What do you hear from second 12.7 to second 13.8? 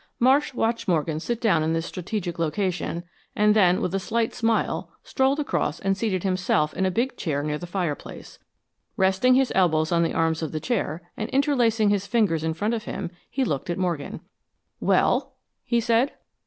of him, he looked at